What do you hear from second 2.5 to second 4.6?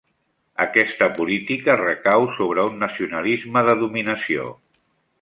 un nacionalisme de dominació.